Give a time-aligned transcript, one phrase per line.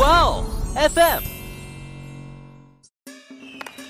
[0.00, 1.20] 哇哦，FM。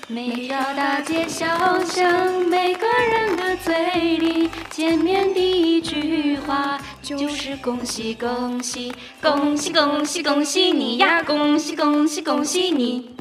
[0.09, 1.47] 每条大街小
[1.85, 11.23] 巷，每个人的嘴里，见面第一句话就是恭喜恭喜恭喜恭喜恭喜你呀！
[11.23, 13.15] 恭喜恭喜恭喜你！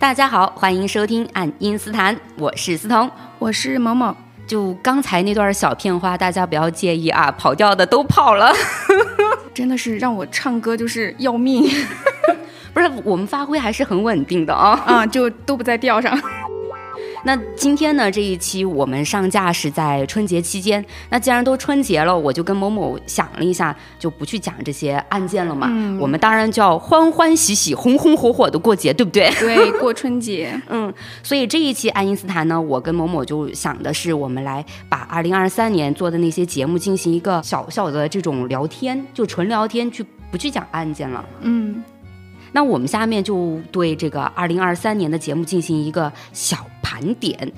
[0.00, 3.08] 大家好，欢迎收听爱因斯坦，我是思彤，
[3.38, 4.16] 我是某某。
[4.50, 8.52] 就刚才那段小片花，大家不要介意啊，跑调的都跑了，
[9.54, 11.70] 真的是让我唱歌就是要命。
[12.74, 16.20] 不是，我们发挥还是很稳定的啊，啊，就都不在调上。
[17.24, 20.84] 那今天呢，这一期我们上架是在春节期间。
[21.10, 25.68] 那既然都春节了，我就跟某某想了一下，就不去讲这些案件了嘛。
[25.70, 29.30] 嗯，我们当然就要欢欢喜喜、红红火火的过节，对不对？
[29.38, 30.58] 对，过春节。
[30.68, 30.92] 嗯，
[31.22, 41.24] 所以这一期爱因斯坦呢，我跟某某就想的是，我们来把二零二三年做的那些节目进行一个小小的这种聊天，就纯聊天，去不去讲案件了。
[41.40, 41.82] 嗯。
[42.52, 47.52] 那我们下面就对这个二零二三年的节目进行一个小盘点。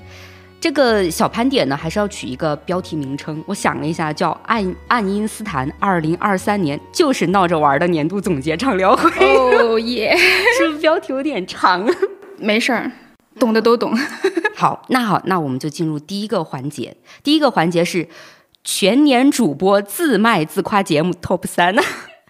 [0.59, 3.43] 这个小盘点呢，还是要取一个标题名称。
[3.45, 9.09] 我想了一下，叫“爱爱因斯坦二零二三年就是闹着玩的年度总结畅聊会”。
[9.19, 10.15] 哦 耶，
[10.57, 11.85] 是不是标题有点长？
[12.39, 12.89] 没事儿，
[13.37, 13.93] 懂的都懂。
[14.55, 16.95] 好，那好，那我们就进入第一个环节。
[17.21, 18.07] 第一个环节是
[18.63, 21.75] 全年主播自卖自夸节目 TOP 三。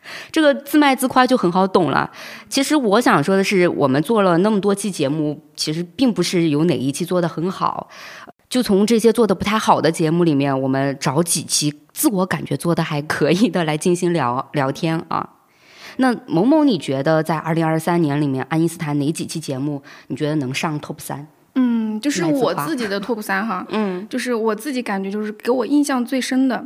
[0.31, 2.09] 这个自卖自夸就很好懂了。
[2.49, 7.89] 其实我想说的是，我们做了那么多期节目，其实并不是有哪一期做的很好。
[8.49, 15.27] 就从这些做的不太好的节目里面，我们找几期自我感觉做的还可以的来进行聊聊天啊。
[15.97, 21.27] 那某某，你觉得在二零二三年里面，爱因斯坦哪几期节目你觉得能上 top 三？
[21.55, 23.65] 嗯，就是我自己的 top 三哈。
[23.69, 26.63] 嗯，就是我自己感觉就是给我印象最深的。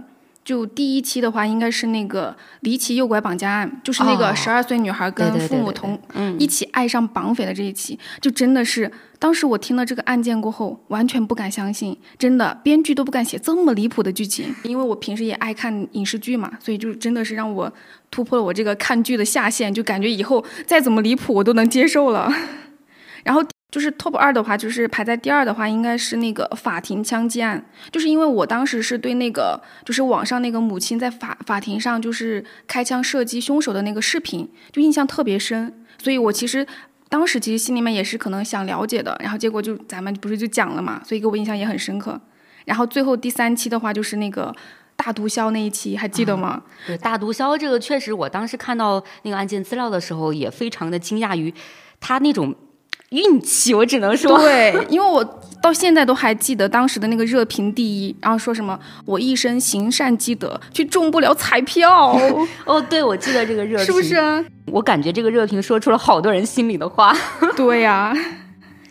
[0.48, 6.00] 就第一期的话，应该是那个离奇诱拐绑架案，就是那个十二岁女孩跟父母同
[6.40, 8.90] 一起爱上绑匪的这一期，就真的是
[9.20, 14.56] 当时我听了这个案件过后，完全不敢相信，真的编剧都不敢写这么离谱的剧情。
[14.64, 17.70] 因为我平时也爱看影视剧嘛，所以就真的是让我
[18.10, 22.32] 突破了我这个看剧的下限，就感觉以后再怎么离谱我都能接受了。
[23.26, 23.44] 然后。
[23.70, 27.66] 就是 top 二的话，就是排在第二的话，应该是那个法庭枪击案。
[27.92, 35.84] 就是因为我当时是对那个，就是网上那个母亲在法法庭上就是开枪射击凶手的那个视频，就印象特别深。
[36.02, 36.66] 所以我其实
[37.10, 42.18] 当时其实心里面也是可能想了解的，然后结果就咱们不是就讲了嘛，所以给我印象也很深刻。
[42.64, 44.56] 然后最后第三期的话，就是那个
[44.96, 46.64] 大毒枭那一期，还记得吗？
[46.86, 51.54] 对，大毒枭这个确实，我当时看到那个案件资料的时候，也非常的惊讶于
[52.00, 52.56] 他那种。
[53.10, 55.24] 运气，我只能说，对，因为我
[55.62, 62.18] 到现在都还记得当时的那个热评第一，然后说什么我一生行善积德，却中不了彩票。
[62.66, 64.46] 哦，对，我记得这个热评，是不是？
[64.66, 67.16] 我感觉这个热评说出了好多人心里的话。
[67.56, 68.14] 对呀，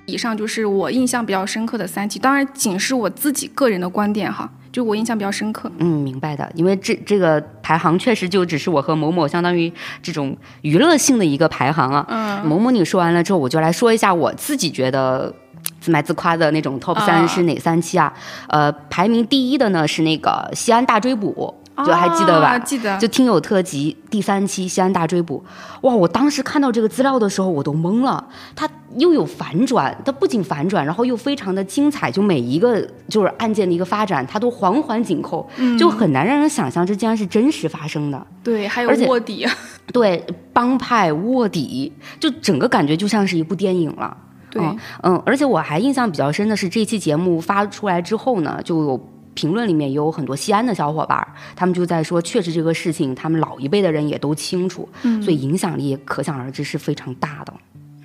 [0.06, 4.50] 以上就是我印象比较深刻的三期，当然仅是我自己个人的观点哈。
[4.76, 9.72] 就我印象比较深刻，嗯，明白的，因为这这个排行确实就只是我和某某相当于
[10.03, 12.04] 这种娱乐性的一个排行啊。
[12.10, 15.34] 嗯，某某你说完了之后，我就来说一下我自己觉得
[15.81, 18.12] 自卖自夸的那种 top 三是哪三期啊？
[18.48, 21.54] 呃，排名第一的呢是那个西安大追捕。
[21.78, 22.59] 就还记得吧？
[22.59, 22.97] 记得。
[22.97, 25.44] 就听友特辑第三期《西安大追捕》，
[25.86, 25.94] 哇！
[25.94, 28.26] 我当时看到这个资料的时候，我都懵了。
[28.54, 28.66] 它
[28.98, 32.10] 又有反转，它不仅反转，然后又非常的精彩。
[32.10, 35.48] 就每一个就是案件的一个发展，它都环环紧扣，
[35.78, 38.26] 就很难让人想象这竟然是真实发生的。
[38.42, 39.46] 对，还有卧底。
[39.92, 44.16] 对，帮派卧底，就整个感觉就像是一部电影了。
[44.50, 44.62] 对，
[45.02, 49.08] 嗯，而且我还印象比较深的是，这期节目发出来之后呢，就有。
[49.36, 51.22] 评论里面也有很多西安的小伙伴，
[51.54, 54.88] 他们就在说，确实这个事情他们老一辈的人也都清楚，
[55.22, 57.52] 所以影响力可想而知是非常大的。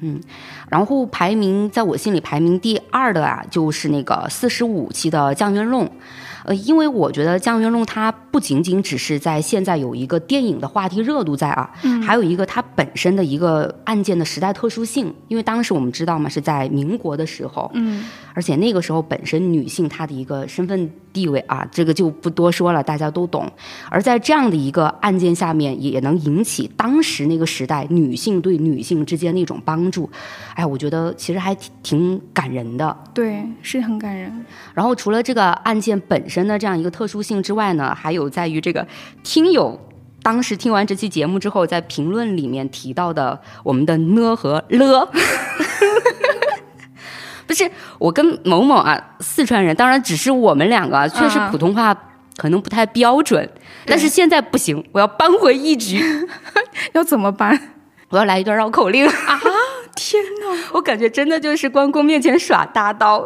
[0.01, 0.19] 嗯，
[0.69, 5.89] 然后排名在我心里排名第二的啊，就是那个四十五期的降元弄。
[6.45, 15.13] 呃，因为我觉得《江云龙》它不仅仅只是在现在有一个电影的话题热度在啊，嗯，还有一个它本身的一个案件的时代特殊性。
[15.27, 23.51] 因为当时我们知道嘛，是在民国的时候，嗯，而且那个时候本身女性她的一个身份地位啊，这个就不多说了，大家都懂。
[23.89, 30.09] 而在这样的一个案件下面，也能引起当时那个时代女性对女性之间的一种帮助。
[30.55, 32.97] 哎，我觉得其实还挺挺感人的。
[33.13, 34.45] 对，是很感人。
[34.73, 38.87] 然后除了这个案件本身的这样一个特殊性之外呢，还有在于这个
[39.23, 39.79] 听友
[40.21, 45.09] 当时听完这期节目之后，在评论里面提到的我们的呢和了，
[47.47, 51.95] 不是我跟某某啊，四川人，当然只是我们两个，确实普通话
[52.37, 53.49] 可能不太标准，
[53.85, 56.01] 但是现在不行，我要扳回一局。
[56.93, 57.59] 要怎么扳？
[58.09, 59.41] 我要来一段绕口令啊！
[59.95, 63.25] 天哪， 我感觉真的就是关公面前耍大刀。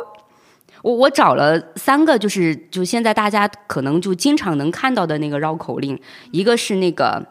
[0.86, 6.00] 我我找了三个，就是就现在大家可能就经常能看到的那个绕口令，
[6.30, 7.26] 一个是那个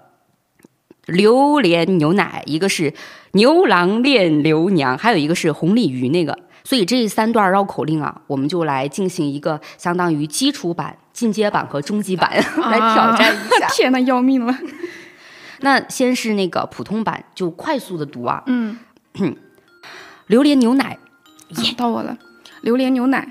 [1.06, 2.92] 榴莲牛奶，一个是
[3.34, 6.36] 牛郎恋刘娘，还有一个是红鲤鱼那个。
[6.64, 13.68] 所以这三段绕口令啊，我们就来进行一个相当于基础版、进阶版和终极版 来挑战一下。
[13.70, 14.58] 天呐，要命了！
[15.60, 18.42] 那先是那个普通版，就快速的读啊。
[18.46, 18.76] 嗯。
[20.26, 20.98] 榴莲牛奶，
[21.76, 22.18] 到我了。
[22.62, 23.28] 榴莲牛奶，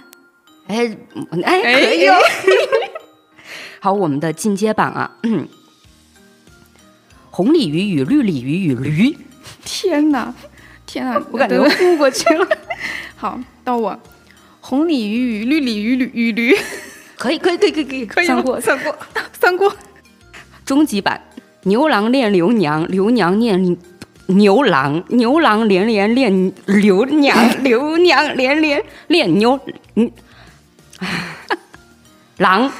[0.67, 0.97] 哎
[1.43, 2.07] 哎，可以。
[3.79, 5.17] 好，我们的进阶版啊。
[7.29, 9.17] 红鲤鱼与绿鲤鱼与驴。
[9.65, 10.33] 天哪，
[10.85, 12.47] 天哪， 我感觉糊过去了。
[13.17, 13.99] 好，到我，
[14.61, 16.55] 红鲤鱼与绿鲤鱼与与驴，
[17.17, 18.95] 可以，可以，可以，可以，可以，算过，算过，
[19.39, 19.75] 算过。
[20.63, 21.21] 终极版，
[21.63, 23.77] 牛郎恋刘娘，刘娘念
[24.27, 29.59] 牛郎，牛郎连连恋刘娘，刘娘连连恋牛，
[29.95, 30.09] 嗯，
[32.37, 32.71] 狼。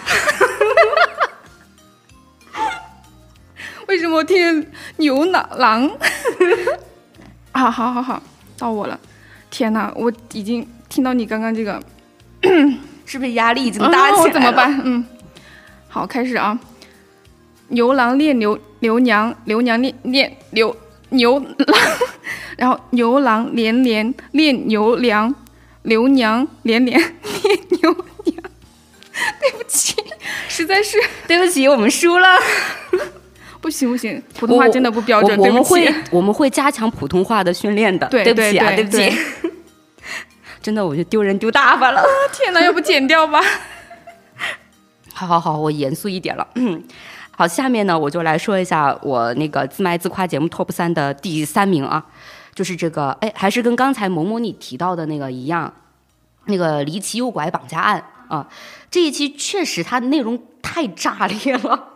[3.88, 4.66] 为什么我听
[4.98, 5.90] 牛郎狼？
[7.52, 8.22] 啊，好好好，
[8.58, 9.00] 到我了。
[9.52, 11.80] 天哪，我已经听到你刚刚这个，
[13.06, 14.31] 是不是压力已经大起来了？
[14.31, 14.81] 怎么办？
[14.84, 15.06] 嗯，
[15.88, 16.58] 好，开始啊！
[17.68, 20.75] 牛郎恋牛牛娘，牛娘恋恋牛
[21.10, 21.48] 牛郎，
[22.58, 25.34] 然后牛郎连连恋牛娘，
[25.84, 28.06] 牛娘连连恋牛娘。
[29.44, 29.95] 对不起，
[30.48, 30.98] 实在是
[31.28, 32.28] 对不起，我们输了。
[33.60, 35.38] 不行不行，普通话真的不标准。
[35.38, 38.07] 我们会我们会加强普通话的训练的。
[38.07, 39.12] 对不起啊，对不起。
[40.62, 42.01] 真的，我就丢人丢大发了。
[42.31, 43.42] 天哪，要不剪掉吧？
[45.13, 46.48] 好好好，我严肃一点了。
[46.56, 46.81] 嗯，
[47.36, 52.06] 好，下面呢，我就来说一下我那个自卖自夸节目 TOP 三的第三名啊，
[52.56, 55.74] 就是这个，哎，还是跟刚才某某你提到的那个一样，
[56.46, 58.50] 那个离奇诱拐绑架案啊，
[58.89, 61.89] 这一期确实它内容太炸裂了。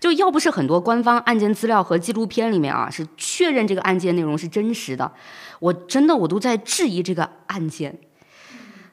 [0.00, 5.12] 就要不是很多官方案件资料和纪录片里面啊，是确认这个案件内容是真实的，
[5.60, 7.96] 我真的我都在质疑这个案件。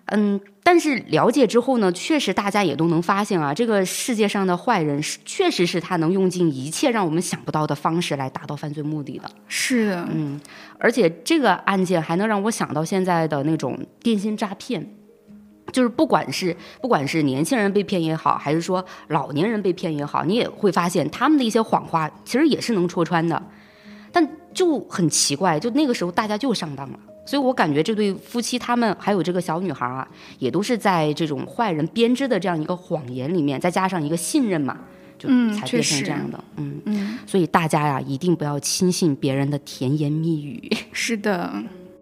[0.09, 9.29] 嗯，但是了解之后呢，确实大家也都能发现啊，这个世界上的坏人是确实是他能用尽一切让我们想不到的方式来达到犯罪目的的。
[9.47, 10.39] 是的，嗯，
[10.79, 14.87] 而且这个案件还能让我想到现在的那种电信诈骗。
[15.77, 23.39] 就是不管是不管是年轻人被骗也好，还是说老年人被骗也好，你也会发现他们的一些谎话其实也是能戳穿的，
[24.11, 26.99] 但就很奇怪，就那个时候大家就上当了。
[27.27, 30.07] 所以我感觉这对夫妻他们还有这个小女孩啊，
[30.39, 34.79] 也都是在这种坏人编织的这样一个谎言里面，再加上一个信任嘛，
[35.19, 36.43] 就才变成这样的。
[36.55, 40.75] 嗯嗯，所以大家呀，一定不要轻信别人的甜言蜜语。
[40.91, 41.53] 是的，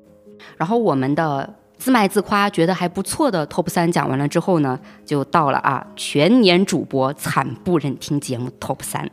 [0.56, 1.54] 然后我们的。
[1.86, 9.08] 自卖自夸觉得还不错的 TOP 三讲完了之后呢，就到了啊全年主播惨不忍听节目 TOP 三，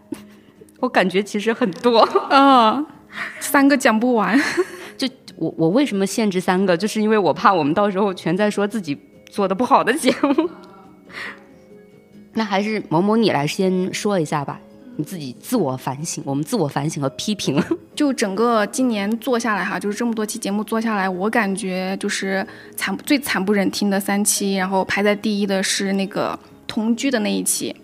[0.81, 1.99] 我感觉其实很多
[2.31, 2.83] 啊，
[3.41, 4.41] 三个讲不完。
[4.97, 8.99] 就我我为什么限制三个，就是因为我怕我们到时候全在说自己
[9.29, 10.49] 做的不好的节目。
[12.33, 14.59] 那还是某某你来先说一下吧。
[14.97, 17.63] 你自己自我反省，我们自我反省和批评。
[17.95, 22.47] 就整个今年做下来哈，就是这么多期节目做下来，我感觉就是
[22.77, 27.75] 惨最惨不忍听的三期，然后排在第一的是那个同居的那一期，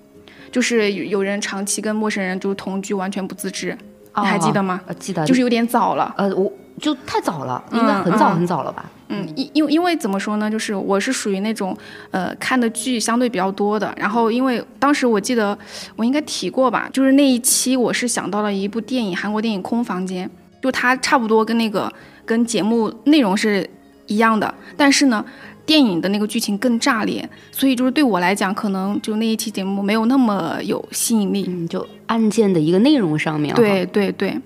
[0.50, 3.76] 就是有人长期跟陌生人就是同居，完全不自知，
[4.16, 4.80] 你还记得吗？
[4.98, 6.14] 记得，就是有点早了。
[6.16, 8.90] 呃，我就太早了，应该很早很早了吧。
[9.08, 11.76] 嗯，因因为因为怎么说呢，就是我是属于那种，
[12.10, 13.92] 呃，看的剧相对比较多的。
[13.96, 15.56] 然后因为当时我记得
[15.96, 20.28] 我应该提过吧，就是那一期我是想到了一部电影，韩国电影《空房间》，
[20.62, 21.90] 就它差不多跟那个
[22.26, 23.68] 跟节目内容是
[24.06, 25.24] 一样的，但是呢，
[25.64, 31.46] 电影的那个剧情更炸裂，所以就是对我来讲，可能就那一期节目没有那么有吸引力。
[31.48, 33.54] 嗯，就案件的一个内容上面。
[33.54, 34.38] 对对对，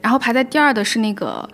[0.00, 1.48] 然后排在第二的是那个，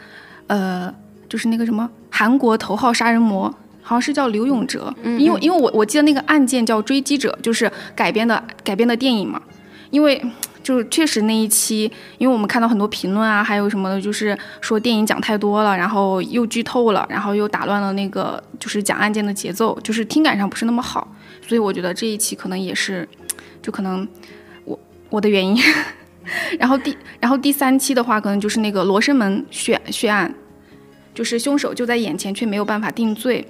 [0.46, 0.94] 呃。
[1.28, 3.52] 就是那个什么韩国头号杀人魔，
[3.82, 9.42] 好像是叫刘永哲，因为因为我我记得那个案件叫《追击者》，就是改编的改编的电影嘛。
[9.90, 10.24] 因为
[10.62, 21.12] 就是确实那一期，因为我们看到很多评论啊，还有什么的，就是说电影讲太多了，然后又剧透了，然后又打乱了那个就是讲案件的节奏，就是听感上不是那么好。
[21.44, 23.06] 所以我觉得这一期可能也是，
[23.60, 24.06] 就可能
[24.64, 24.78] 我
[25.10, 25.60] 我的原因。
[26.58, 30.34] 然后第然后第三期的话，可能就是那个罗生门血血案。
[31.14, 33.42] 就是凶手就在眼前，却没有办法定罪，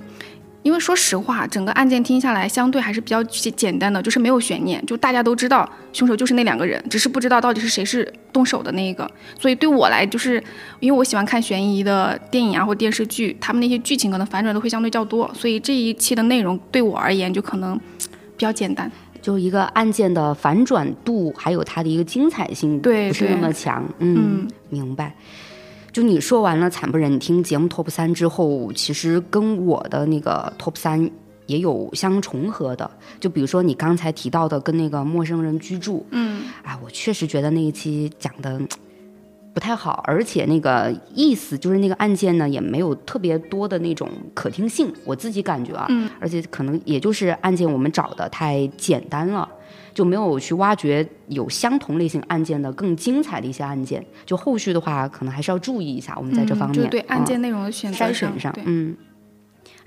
[0.62, 9.10] 因为说实话，整个案件听下来相对还是比较简单的，就是没有悬念，就大家都知道凶手就是那两个人，只是不知道到底是谁是动手的那一个。
[9.36, 10.40] 所以对我来，就是
[10.78, 17.76] 因为我喜欢看悬疑的电影啊或电视剧，他们那些剧情可能反转都会相对较多，所以这一期的内容对我而言就可能
[18.36, 18.88] 比较简单，
[19.26, 23.84] 就一个案件的反转度还有它的一个精彩性，对，不是那么强。
[23.98, 25.12] 嗯，明白。
[25.90, 31.10] 就你说完了惨不忍听节目 top 三之后，其实跟我的那个 top 三
[31.46, 32.88] 也有相重合的。
[33.18, 38.60] 就比如说你刚才提到的跟那个陌生人居住，嗯，啊，我确实觉得那一期讲的
[39.56, 49.48] 不太好，而且那个意思就是那个案件呢也没有特别多的那种可听性，我自己感觉啊，嗯，而且可能也就是案件我们找的太简单了。
[49.94, 54.04] 就没有去挖掘有相同类型案件的更精彩的一些案件。
[54.26, 56.14] 就后续的话，可能还是要注意一下。
[56.18, 58.94] 我们在这方面，就对案件内容的选择筛选上，嗯。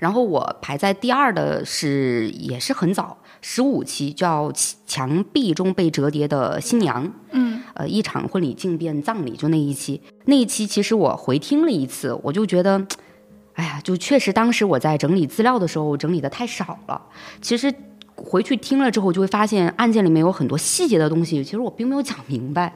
[0.00, 4.50] 然后我排在第二的是，也是很早，十五期叫
[4.84, 7.06] 《墙壁中被折叠的新娘》。
[7.80, 7.82] 嗯。
[7.82, 10.00] 呃，一场婚礼竟变葬礼，就那一期。
[10.26, 12.86] 那一期其实我回听了一次，我就觉得，
[13.54, 17.00] 哎呀，就确实当时我在整理资料的时候整理的太少了。
[17.40, 17.72] 其实。
[18.22, 22.70] 回去听了之后，就会发现案件里面有很多细节的东西，其实我并没有讲明白，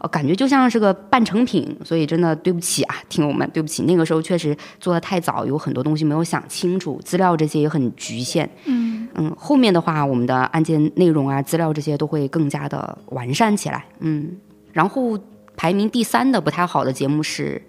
[0.00, 14.34] 呃，感觉就像是个半成品，所以真的对不起啊，听友们，对不起，那个时候确实做的太早，有很多东西没有想清楚，资料这些也很局限，嗯嗯，后面的话，我们的案件内容啊，资料这些都会更加的完善起来，嗯，
[14.76, 15.18] 然后
[15.56, 17.66] 排名第三的不太好的节目是，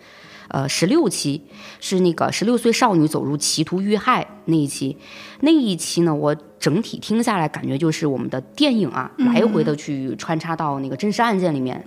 [0.50, 1.42] 呃，十六期
[1.80, 4.28] 是那个十六岁少女走入歧途遇害。
[4.48, 4.98] 那一期，
[5.42, 6.36] 那一期呢，我。
[6.60, 11.80] 整体听下来，感觉就是我们的电影啊，来回的去穿插到那个真实案件里面，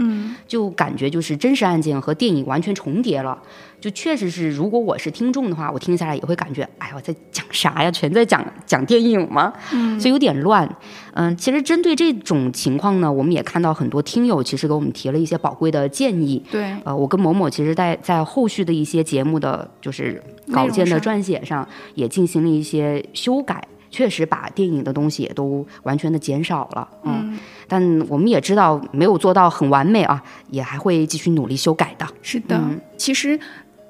[0.47, 3.37] 就感觉就是真实案件和电影完全重叠了。
[3.81, 7.91] 就确实是，如果我是听众的话，我听下来也会感觉，哎呀，我在讲啥呀？
[7.91, 9.53] 全在讲讲电影吗？
[9.99, 10.69] 所以有点乱。
[11.15, 16.41] 嗯，其实针对这种情况呢，我们也看到很多听友其实给我们提了一些宝贵的建议。
[16.49, 23.67] 对，呃，我跟某某其实在在后续的一些节目的就是稿件的撰写上，也进行了一些修改。
[23.93, 32.07] 确实把电影的东西也都完全的减少了，嗯，但我们也知道没有做到很完美啊，也还会继续努力修改的。
[32.23, 32.57] 是的，
[32.97, 33.37] 其实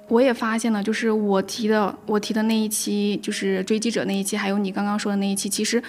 [0.08, 5.82] 我也发现了，就是我提的我提的那一期，就是追击者那一期，还有你刚刚说的那一期，其实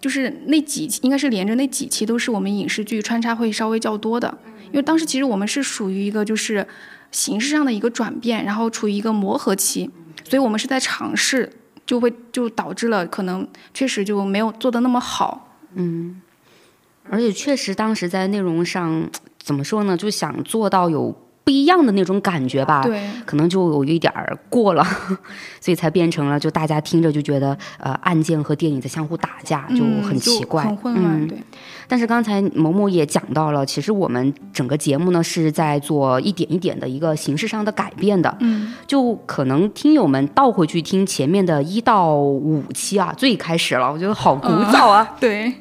[0.00, 6.64] 就是那几期应该是连着那几期都是我们影视剧穿插会稍微较多的，因为当时其实我们是属于一个就是
[7.10, 9.90] 形式上的一个转变，然后处于一个磨合期，
[10.22, 11.50] 所以我们是在尝试。
[11.88, 16.20] 就会就导致了可能确实就没有做的那么好，嗯，
[17.08, 19.08] 而且确实当时在内容上
[19.42, 21.16] 怎么说呢，就想做到有。
[21.48, 24.84] 不一样的那种感觉吧，对，可能就有一点儿过了，
[25.62, 31.26] 所以才变成了就大家听着就觉得呃案件和电影在相互打架，就很奇怪，很混乱。
[31.26, 31.42] 对，
[31.88, 45.54] 但是刚才某某也讲到了，其实我们整个节目呢是在做一点一点的一个形式上的改变的，嗯，就可能听友们倒回去听前面的一到五期啊，最开始了，我觉得好古早啊， 对。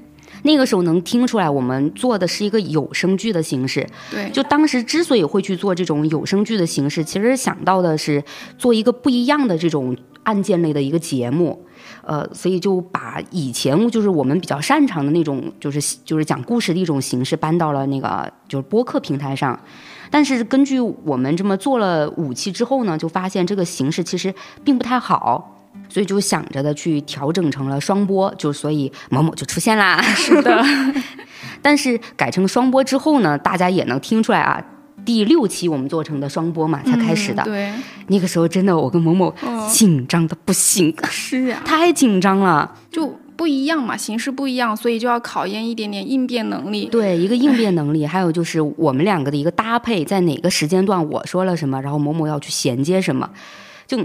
[0.43, 3.87] 那个时候能听出来，我们做的是一个有声剧的形式。
[4.11, 8.23] 对，就当时之所以会去做这种有声剧的形式，其实想到的是
[8.57, 11.63] 做一个不一样的这种案件类的一个节目。
[12.03, 19.59] 呃，所以就把以前就是我们比较擅长的那种，就是就是讲故事的一种形式搬到了那个就是播客平台上。
[20.09, 25.56] 但是根据我们这么做了五期之后呢，就发现这个形式其实并不太好。
[25.97, 29.99] 所以就想着的去调整成了双播，就所以某某就出现啦。
[29.99, 30.63] 是的，
[31.59, 34.63] 但是改成双播之后呢，大家也能听出来啊，
[35.03, 37.41] 第六期我们做成的双播嘛才开始的。
[37.41, 37.73] 对，
[38.09, 39.33] 那个时候真的我跟某某
[39.71, 46.85] 紧张的不行， 是啊，太紧张了，就不一样嘛，形式不一样，所以就要考验一点点应变能力。
[46.91, 53.27] 对，一个应变能力，还有就是我们两个的一个搭配，在哪个时间段我说了什么，然后某某要去衔接什么，
[53.87, 53.97] 就。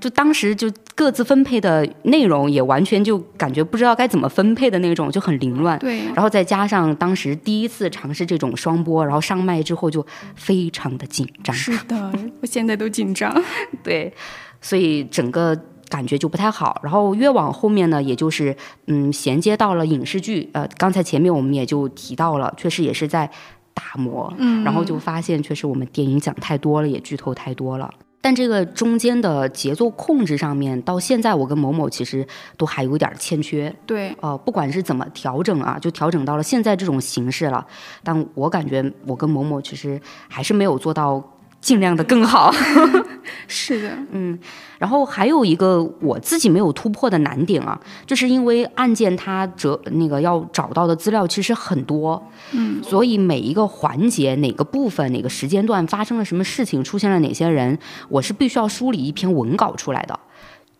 [0.00, 5.78] 就当时就各自分配的内容也完全就感觉不知道该怎么分配的那种，就很凌乱。
[5.78, 10.04] 对，然后再加上当时第一次尝试这种双播，然后上麦之后就
[10.34, 11.54] 非常的紧张。
[11.54, 13.30] 是的，我现在都紧张。
[13.84, 14.12] 对，
[14.60, 15.56] 所以整个
[15.88, 16.80] 感觉就不太好。
[16.82, 20.48] 然后越往后面呢，也就是嗯衔接到了影视剧。
[20.52, 23.30] 呃，刚才前面我们也就提到了，确实也是在
[23.74, 24.32] 打磨。
[24.38, 27.90] 嗯，然后就发现确实我们电影讲太多了，也剧透太多了。
[28.20, 33.74] 但这个中间的节奏控制上面，到现在我跟某某其实都还有点欠缺。
[33.86, 37.66] 对，呃，不管是怎么调整啊，就调整到了现在这种形式了。
[38.04, 41.22] 但我感觉我跟某某其实还是没有做到
[41.60, 42.52] 尽量的更好。
[43.46, 44.38] 是的，嗯。
[44.78, 52.22] 然后还有一个我自己没有突破的难点啊，就是因为案件它折那个要找到的资料其实很多，
[52.52, 60.18] 嗯，所以每一个环节、哪个部分、哪个时间段发生了什么事情、出现了哪些人，我是必须要梳理一篇文稿出来的，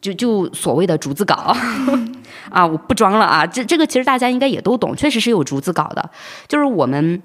[0.00, 1.54] 就就所谓的逐字稿
[2.48, 6.10] 啊，我不装了啊，这这个其实大家应该也都懂，确实是有逐字稿的，
[6.48, 7.20] 就是我们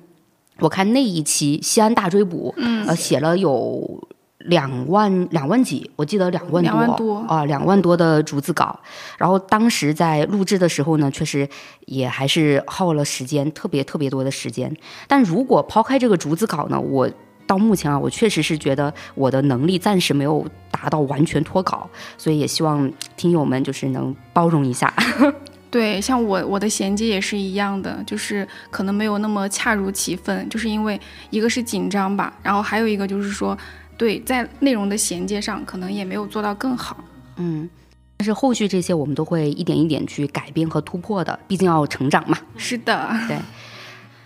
[0.59, 4.05] 我看那一期西安大追捕，嗯，呃，写了有。
[4.47, 6.63] 两万两万几，我记得两万
[6.95, 8.79] 多啊，两万多的逐字稿。
[9.17, 11.47] 然后当时在录制的时候呢，确实
[11.85, 14.71] 也还是耗了时间，特别特别多的时间。
[15.07, 17.09] 但如果抛开这个逐字稿呢，我
[17.47, 24.93] 到目前啊，我确实是觉得我的能力暂时没有达到完全脱稿，所以也希望听友们就是能包容一下。
[25.71, 30.99] 对，像我我的衔接也是一样的，就是可能没有那么恰如其分，就是因为
[31.31, 33.57] 一个是紧张吧，然后还有一个就是说。
[33.97, 37.03] 对，在内容的衔接上，可能也没有做到更好。
[37.37, 37.69] 嗯，
[38.17, 42.37] 但是后续这些我们都会一点一点去改变和突破的，毕竟要成长嘛。
[42.57, 43.37] 是的，对。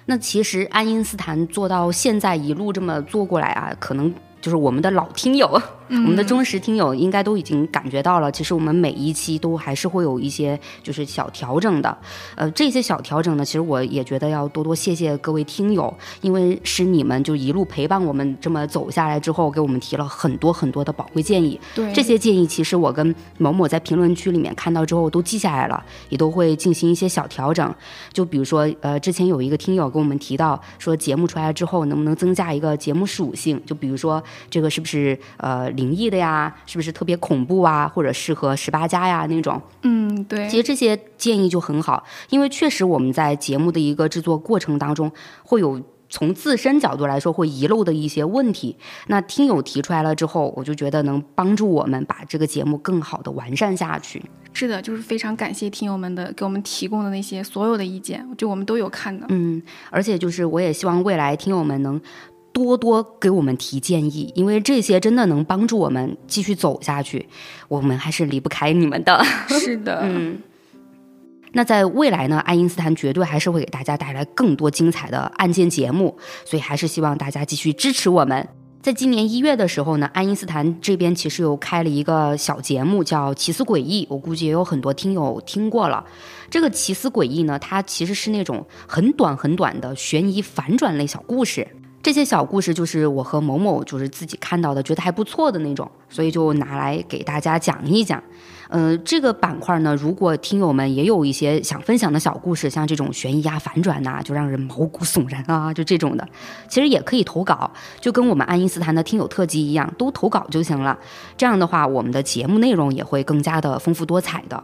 [0.05, 4.13] 那其实爱因斯坦做到现在一路这么做过来啊，可能。
[4.41, 5.47] 就是我们的老听友，
[5.89, 8.31] 我们的忠实听友应该都已经感觉到了。
[8.31, 11.97] 其实我们每一期都还是会有一些就是小调整的。
[12.35, 21.59] 呃，这些小调整呢，其实我也觉得要多多谢谢各位听友，因为是你们就一路陪伴我们这么走下来之后，给我们提了很多很多的宝贵建议。
[21.75, 27.75] 对，这些建议其实我跟某某在评论区里面看到之后都记下来了，也都会进行一些小调整。
[28.13, 33.61] 就比如说，呃，之前有一个听友跟我们提到说，节目出来之后能不能增加一个节目属性？
[33.65, 34.23] 就比如说。
[34.49, 36.55] 这个是不是呃灵异的呀？
[36.65, 37.87] 是不是特别恐怖啊？
[37.87, 39.61] 或者适合十八加呀那种？
[39.83, 40.47] 嗯，对。
[40.47, 45.11] 其实这些建议就很好，因为确实我们在节目的一个制作过程当中，
[45.43, 48.75] 会有从自身角度来说会遗漏的一些问题。
[49.07, 54.23] 那听友提出来了之后，我就觉得能帮助我们把这个节目更好的完善下去。
[54.51, 59.25] 是的，就是非常感谢听友们的给我们提供的那些所有的意见，就我们都有看的。
[59.29, 62.01] 嗯，而且就是我也希望未来听友们能。
[62.65, 67.27] 多多给我们提建议，因为这些真的能帮助我们继续走下去。
[67.67, 69.23] 我们还是离不开你们的。
[69.47, 70.37] 是的， 嗯。
[71.53, 72.37] 那在未来呢？
[72.39, 78.47] 爱因斯坦绝对还是会给大家带来更多精彩的案件节目，所以还是希望大家继续支持我们。
[78.81, 86.05] 在今年一月的时候呢，爱因斯坦这边其实又开了一个小节目，叫《奇思诡异》，我估计也有很多听友听过了。
[86.51, 91.67] 这个《奇思诡异》呢，它其实是那种很短很短的悬疑反转类小故事。
[92.01, 98.21] 这些小故事就是我和某某就是自己看到的，觉得还不错的那种，所以就拿来给大家讲一讲。
[98.69, 106.25] 呃，这个板块呢，如果听友们也有一些想分享的小故事，像这种悬疑啊、反转呐，就让人毛骨悚然啊，就这种的，
[106.69, 110.97] 其实也可以投稿，就跟我们爱因斯坦的听友特辑一样，都投稿就行了。
[111.35, 114.63] 这样的话，我们的节目内容也会更加的丰富多彩的。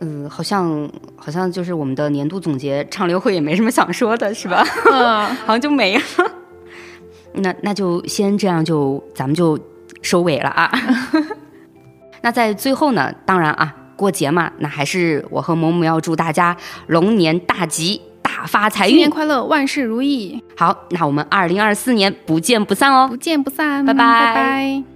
[0.00, 4.66] 嗯，好像好像就是我们的年度总结畅流会也没什么想说的，是吧？
[4.90, 6.02] 嗯， 好像就没了。
[7.34, 9.58] 那那就先这样，就咱们就
[10.02, 10.70] 收尾了啊。
[12.22, 20.42] 那在最后呢，当然啊，过节嘛，那还是我和某某要祝大家龙年大吉，大发财运，新年快乐，万事如意。
[20.56, 24.91] 好，那我们二零二四年不见不散哦，不见不散，拜拜拜。